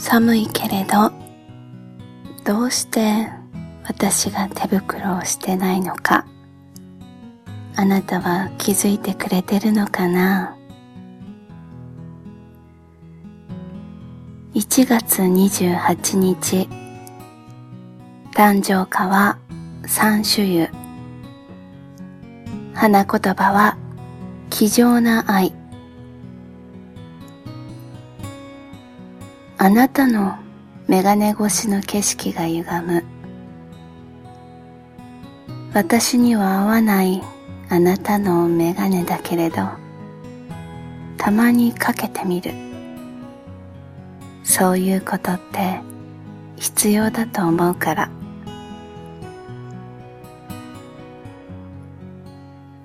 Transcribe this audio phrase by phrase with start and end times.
[0.00, 1.12] 寒いけれど
[2.42, 3.28] どうして
[3.84, 6.26] 私が手袋をしてないのか
[7.76, 10.56] あなたは気づいてくれてるのかな
[14.54, 16.66] ？1月28日
[18.32, 19.38] 誕生花は
[19.86, 20.80] 三種油
[22.72, 23.76] 花言葉は
[24.48, 25.59] 気丈な愛。
[29.62, 30.38] あなたの
[30.88, 33.04] メガネ越しの景色が歪む。
[35.74, 37.22] 私には合わない
[37.68, 39.68] あなたのメガネだけれど
[41.18, 42.54] たまにかけてみる。
[44.44, 45.82] そういうことって
[46.56, 48.10] 必要だと思うから。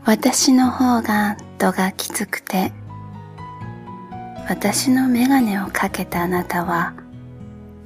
[0.03, 2.73] 私の方が度がきつくて
[4.47, 6.93] 私のメガネをかけたあなたは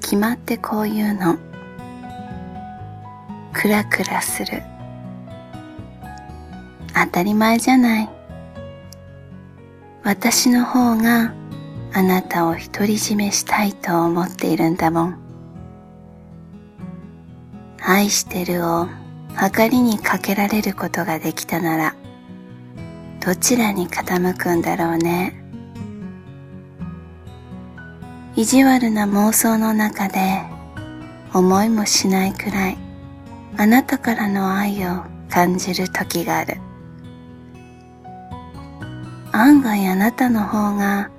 [0.02, 1.38] 決まってこういうの。
[3.54, 4.62] クラクラする。
[6.94, 8.10] 当たり前じゃない。
[10.04, 11.34] 私の方が
[11.94, 15.20] あなたを独り占めしたいと思っているんだもん。
[17.82, 18.88] 愛してるを
[19.56, 21.96] 計りにかけられることができたなら
[23.26, 25.39] どちらに傾くんだろうね。
[28.40, 30.42] 意地悪な妄想の中で
[31.34, 32.78] 思いもしないくらい
[33.58, 36.56] あなたからの愛を感じる時がある。
[39.34, 41.12] 案外あなたの方が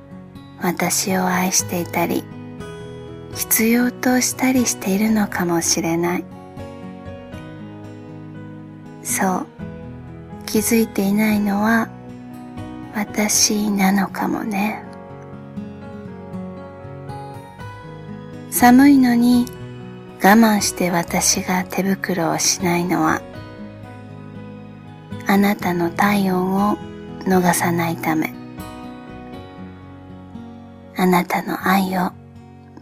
[0.63, 2.25] 私を愛していたり
[3.35, 6.25] 必要としたりしているのかもしれない。
[9.03, 9.47] そう
[10.47, 11.91] 気づいていないのは
[12.95, 14.90] 私なのかもね。
[18.61, 19.47] 寒いのに
[20.23, 23.23] 我慢して私が手袋をしないのは
[25.27, 26.77] あなたの体温を
[27.21, 28.35] 逃さないため。
[30.95, 32.13] あなたの愛を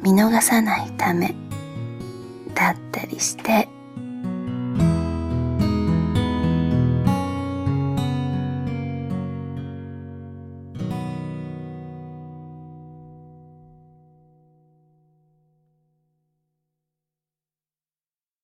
[0.03, 1.37] 見逃さないため
[2.56, 3.69] だったりして